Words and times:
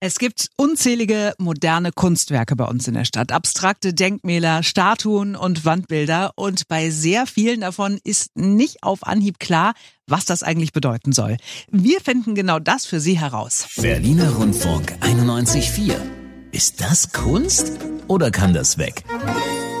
Es 0.00 0.20
gibt 0.20 0.50
unzählige 0.56 1.34
moderne 1.38 1.90
Kunstwerke 1.90 2.54
bei 2.54 2.66
uns 2.66 2.86
in 2.86 2.94
der 2.94 3.04
Stadt. 3.04 3.32
Abstrakte 3.32 3.92
Denkmäler, 3.92 4.62
Statuen 4.62 5.34
und 5.34 5.64
Wandbilder. 5.64 6.30
Und 6.36 6.68
bei 6.68 6.90
sehr 6.90 7.26
vielen 7.26 7.62
davon 7.62 7.98
ist 8.04 8.36
nicht 8.36 8.84
auf 8.84 9.04
Anhieb 9.04 9.40
klar, 9.40 9.74
was 10.06 10.24
das 10.24 10.44
eigentlich 10.44 10.72
bedeuten 10.72 11.10
soll. 11.10 11.36
Wir 11.72 12.00
finden 12.00 12.36
genau 12.36 12.60
das 12.60 12.86
für 12.86 13.00
Sie 13.00 13.18
heraus. 13.18 13.66
Berliner 13.76 14.30
Rundfunk 14.30 14.92
91.4. 15.00 15.96
Ist 16.52 16.80
das 16.80 17.12
Kunst 17.12 17.72
oder 18.06 18.30
kann 18.30 18.54
das 18.54 18.78
weg? 18.78 19.02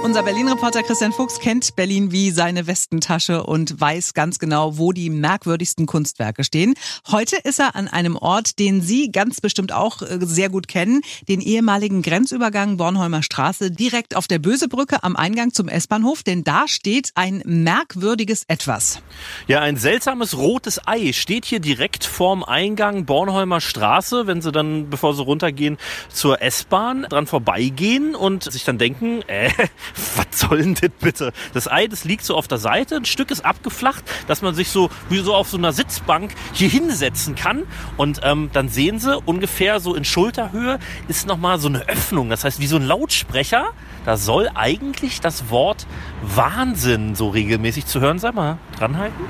Unser 0.04 0.22
Berlin-Reporter 0.22 0.84
Christian 0.84 1.12
Fuchs 1.12 1.40
kennt 1.40 1.74
Berlin 1.74 2.12
wie 2.12 2.30
seine 2.30 2.68
Westentasche 2.68 3.42
und 3.42 3.80
weiß 3.80 4.14
ganz 4.14 4.38
genau, 4.38 4.78
wo 4.78 4.92
die 4.92 5.10
merkwürdigsten 5.10 5.86
Kunstwerke 5.86 6.44
stehen. 6.44 6.74
Heute 7.10 7.36
ist 7.36 7.58
er 7.58 7.74
an 7.74 7.88
einem 7.88 8.16
Ort, 8.16 8.60
den 8.60 8.80
Sie 8.80 9.10
ganz 9.10 9.40
bestimmt 9.40 9.72
auch 9.72 10.00
äh, 10.00 10.18
sehr 10.20 10.50
gut 10.50 10.68
kennen, 10.68 11.02
den 11.28 11.40
ehemaligen 11.40 12.02
Grenzübergang 12.02 12.76
Bornholmer 12.76 13.22
Straße, 13.22 13.72
direkt 13.72 14.16
auf 14.16 14.28
der 14.28 14.38
Bösebrücke 14.38 15.02
am 15.02 15.16
Eingang 15.16 15.52
zum 15.52 15.68
S-Bahnhof, 15.68 16.22
denn 16.22 16.44
da 16.44 16.68
steht 16.68 17.10
ein 17.16 17.42
merkwürdiges 17.44 18.44
Etwas. 18.46 19.02
Ja, 19.48 19.60
ein 19.60 19.76
seltsames 19.76 20.38
rotes 20.38 20.80
Ei 20.86 21.12
steht 21.12 21.44
hier 21.44 21.60
direkt 21.60 22.04
vorm 22.04 22.44
Eingang 22.44 23.04
Bornholmer 23.04 23.60
Straße, 23.60 24.26
wenn 24.28 24.42
Sie 24.42 24.52
dann, 24.52 24.88
bevor 24.90 25.14
Sie 25.14 25.22
runtergehen, 25.22 25.76
zur 26.08 26.40
S-Bahn 26.40 27.02
dran 27.02 27.26
vorbeigehen 27.26 28.14
und 28.14 28.44
sich 28.44 28.64
dann 28.64 28.78
denken, 28.78 29.22
äh, 29.26 29.50
was 30.16 30.40
soll 30.40 30.58
denn 30.58 30.74
das 30.74 30.90
bitte? 31.00 31.32
Das 31.54 31.70
Ei, 31.70 31.86
das 31.86 32.04
liegt 32.04 32.24
so 32.24 32.36
auf 32.36 32.48
der 32.48 32.58
Seite, 32.58 32.96
ein 32.96 33.04
Stück 33.04 33.30
ist 33.30 33.44
abgeflacht, 33.44 34.04
dass 34.26 34.42
man 34.42 34.54
sich 34.54 34.70
so 34.70 34.90
wie 35.08 35.18
so 35.18 35.34
auf 35.34 35.48
so 35.48 35.56
einer 35.56 35.72
Sitzbank 35.72 36.34
hier 36.52 36.68
hinsetzen 36.68 37.34
kann. 37.34 37.64
Und 37.96 38.20
ähm, 38.22 38.50
dann 38.52 38.68
sehen 38.68 38.98
sie, 38.98 39.16
ungefähr 39.18 39.80
so 39.80 39.94
in 39.94 40.04
Schulterhöhe 40.04 40.78
ist 41.08 41.26
nochmal 41.26 41.58
so 41.58 41.68
eine 41.68 41.88
Öffnung. 41.88 42.30
Das 42.30 42.44
heißt, 42.44 42.60
wie 42.60 42.66
so 42.66 42.76
ein 42.76 42.84
Lautsprecher. 42.84 43.70
Da 44.04 44.16
soll 44.16 44.48
eigentlich 44.54 45.20
das 45.20 45.50
Wort 45.50 45.86
Wahnsinn 46.22 47.14
so 47.14 47.28
regelmäßig 47.28 47.86
zu 47.86 48.00
hören 48.00 48.18
sein. 48.18 48.34
Mal 48.34 48.58
dranhalten. 48.78 49.24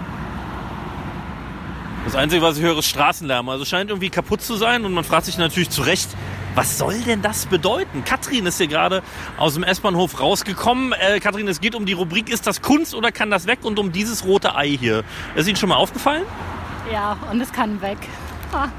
Das 2.04 2.14
Einzige, 2.14 2.40
was 2.42 2.56
ich 2.56 2.62
höre, 2.62 2.78
ist 2.78 2.86
Straßenlärm. 2.86 3.48
Also 3.48 3.64
scheint 3.64 3.90
irgendwie 3.90 4.08
kaputt 4.08 4.40
zu 4.40 4.56
sein 4.56 4.84
und 4.84 4.92
man 4.92 5.04
fragt 5.04 5.26
sich 5.26 5.36
natürlich 5.36 5.70
zu 5.70 5.82
Recht, 5.82 6.08
was 6.58 6.76
soll 6.76 6.98
denn 7.02 7.22
das 7.22 7.46
bedeuten? 7.46 8.02
Katrin 8.04 8.44
ist 8.46 8.58
hier 8.58 8.66
gerade 8.66 9.04
aus 9.36 9.54
dem 9.54 9.62
S-Bahnhof 9.62 10.18
rausgekommen. 10.18 10.92
Äh, 10.92 11.20
Katrin, 11.20 11.46
es 11.46 11.60
geht 11.60 11.76
um 11.76 11.86
die 11.86 11.92
Rubrik, 11.92 12.28
ist 12.28 12.48
das 12.48 12.62
Kunst 12.62 12.96
oder 12.96 13.12
kann 13.12 13.30
das 13.30 13.46
weg? 13.46 13.60
Und 13.62 13.78
um 13.78 13.92
dieses 13.92 14.24
rote 14.24 14.56
Ei 14.56 14.70
hier. 14.70 15.04
Ist 15.36 15.46
Ihnen 15.46 15.54
schon 15.54 15.68
mal 15.68 15.76
aufgefallen? 15.76 16.24
Ja, 16.92 17.16
und 17.30 17.40
es 17.40 17.52
kann 17.52 17.80
weg. 17.80 17.98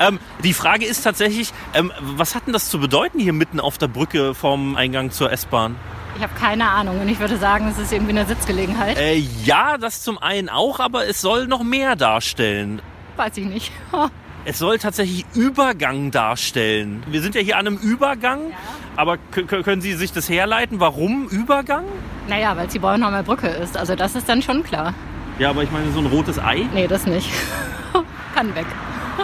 ähm, 0.00 0.18
die 0.44 0.54
Frage 0.54 0.86
ist 0.86 1.02
tatsächlich, 1.02 1.52
ähm, 1.74 1.92
was 2.00 2.34
hat 2.34 2.46
denn 2.46 2.54
das 2.54 2.70
zu 2.70 2.80
bedeuten 2.80 3.18
hier 3.18 3.34
mitten 3.34 3.60
auf 3.60 3.76
der 3.76 3.88
Brücke 3.88 4.34
vom 4.34 4.76
Eingang 4.76 5.10
zur 5.10 5.30
S-Bahn? 5.30 5.76
Ich 6.16 6.22
habe 6.22 6.32
keine 6.40 6.70
Ahnung 6.70 7.02
und 7.02 7.08
ich 7.10 7.20
würde 7.20 7.36
sagen, 7.36 7.68
es 7.68 7.76
ist 7.76 7.92
irgendwie 7.92 8.12
eine 8.12 8.24
Sitzgelegenheit. 8.24 8.96
Äh, 8.96 9.16
ja, 9.44 9.76
das 9.76 10.02
zum 10.02 10.16
einen 10.16 10.48
auch, 10.48 10.80
aber 10.80 11.06
es 11.06 11.20
soll 11.20 11.48
noch 11.48 11.62
mehr 11.62 11.96
darstellen. 11.96 12.80
Weiß 13.16 13.36
ich 13.36 13.44
nicht. 13.44 13.72
Es 14.48 14.60
soll 14.60 14.78
tatsächlich 14.78 15.26
Übergang 15.34 16.12
darstellen. 16.12 17.02
Wir 17.08 17.20
sind 17.20 17.34
ja 17.34 17.40
hier 17.40 17.58
an 17.58 17.66
einem 17.66 17.78
Übergang, 17.78 18.50
ja. 18.50 18.56
aber 18.94 19.18
können 19.18 19.80
Sie 19.80 19.94
sich 19.94 20.12
das 20.12 20.28
herleiten? 20.28 20.78
Warum 20.78 21.26
Übergang? 21.26 21.84
Naja, 22.28 22.56
weil 22.56 22.68
es 22.68 22.72
die 22.72 22.78
Bornholmer 22.78 23.24
Brücke 23.24 23.48
ist. 23.48 23.76
Also 23.76 23.96
das 23.96 24.14
ist 24.14 24.28
dann 24.28 24.42
schon 24.42 24.62
klar. 24.62 24.94
Ja, 25.40 25.50
aber 25.50 25.64
ich 25.64 25.72
meine, 25.72 25.90
so 25.90 25.98
ein 25.98 26.06
rotes 26.06 26.38
Ei? 26.38 26.64
Nee, 26.72 26.86
das 26.86 27.06
nicht. 27.06 27.28
Kann 28.36 28.54
weg. 28.54 28.66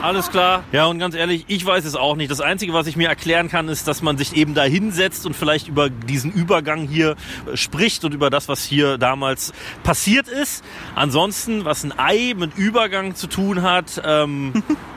Alles 0.01 0.29
klar. 0.31 0.65
Ja, 0.73 0.87
und 0.87 0.99
ganz 0.99 1.15
ehrlich, 1.15 1.45
ich 1.47 1.65
weiß 1.65 1.85
es 1.85 1.95
auch 1.95 2.17
nicht. 2.17 2.31
Das 2.31 2.41
Einzige, 2.41 2.73
was 2.73 2.89
ich 2.89 2.97
mir 2.97 3.09
erklären 3.09 3.49
kann, 3.49 3.69
ist, 3.69 3.87
dass 3.87 4.03
man 4.03 4.19
sich 4.19 4.35
eben 4.35 4.55
da 4.55 4.65
hinsetzt 4.65 5.25
und 5.25 5.37
vielleicht 5.37 5.69
über 5.69 5.89
diesen 5.89 6.33
Übergang 6.33 6.89
hier 6.89 7.15
äh, 7.47 7.57
spricht 7.57 8.05
und 8.05 8.13
über 8.13 8.29
das, 8.29 8.49
was 8.49 8.65
hier 8.65 8.99
damals 8.99 9.53
passiert 9.85 10.27
ist. 10.27 10.65
Ansonsten, 10.97 11.65
was 11.65 11.85
ein 11.85 11.97
Ei 11.97 12.35
mit 12.37 12.57
Übergang 12.57 13.15
zu 13.15 13.29
tun 13.29 13.63
hat, 13.63 14.03
ähm, 14.05 14.65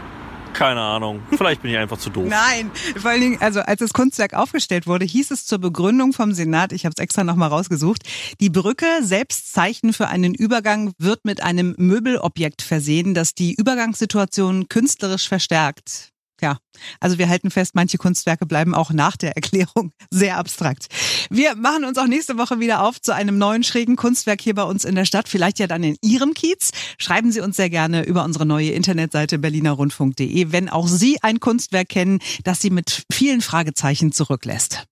Keine 0.56 0.80
Ahnung. 0.80 1.22
Vielleicht 1.36 1.62
bin 1.62 1.72
ich 1.72 1.78
einfach 1.78 1.98
zu 1.98 2.10
doof. 2.10 2.28
Nein, 2.30 2.72
vor 2.96 3.12
allen 3.12 3.20
Dingen, 3.20 3.38
also 3.42 3.60
als 3.60 3.80
das 3.80 3.92
Kunstwerk 3.92 4.34
aufgestellt 4.34 4.88
wurde, 4.88 5.04
hieß 5.04 5.32
es 5.32 5.46
zur 5.46 5.60
Begründung 5.60 6.14
vom 6.14 6.32
Senat, 6.32 6.72
ich 6.72 6.86
habe 6.86 6.94
es 6.96 7.04
extra 7.04 7.26
nochmal 7.26 7.50
rausgesucht, 7.50 8.04
die 8.40 8.50
Brücke, 8.50 8.86
selbst 9.02 9.54
Zeichen 9.54 9.92
für 9.92 10.08
einen 10.08 10.34
Übergang, 10.34 10.94
wird 10.98 11.26
mit 11.26 11.44
einem 11.44 11.76
Möbelobjekt 11.78 12.62
versehen, 12.62 13.14
das 13.14 13.36
die 13.36 13.54
Übergangssituation 13.54 14.70
künstlerisch 14.70 15.28
verstärkt. 15.28 16.15
Ja, 16.42 16.58
also 17.00 17.18
wir 17.18 17.30
halten 17.30 17.50
fest, 17.50 17.76
manche 17.76 17.98
Kunstwerke 17.98 18.46
bleiben 18.46 18.76
auch 18.76 18.92
nach 18.92 19.16
der 19.16 19.36
Erklärung 19.36 19.92
sehr 20.12 20.38
abstrakt. 20.38 20.88
Wir 21.30 21.56
machen 21.56 21.86
uns 21.86 21.98
auch 21.98 22.08
nächste 22.08 22.38
Woche 22.38 22.60
wieder 22.60 22.84
auf 22.84 23.02
zu 23.02 23.14
einem 23.14 23.38
neuen 23.38 23.64
schrägen 23.64 23.96
Kunstwerk 23.96 24.42
hier 24.42 24.54
bei 24.54 24.64
uns 24.64 24.84
in 24.84 24.96
der 24.96 25.06
Stadt, 25.06 25.30
vielleicht 25.30 25.60
ja 25.60 25.68
dann 25.68 25.84
in 25.84 25.96
Ihrem 26.02 26.34
Kiez. 26.34 26.72
Schreiben 26.98 27.32
Sie 27.32 27.40
uns 27.40 27.56
sehr 27.56 27.70
gerne 27.70 28.06
über 28.06 28.26
unsere 28.26 28.46
neue 28.46 28.72
Internetseite 28.72 29.40
berlinerrundfunk.de, 29.40 30.52
wenn 30.52 30.70
auch 30.70 30.88
Sie 30.88 31.18
ein 31.22 31.40
Kunstwerk 31.40 31.90
kennen, 31.90 32.20
das 32.44 32.60
Sie 32.60 32.70
mit 32.70 33.06
vielen 33.12 33.42
Fragezeichen 33.42 34.12
zurücklässt. 34.12 34.84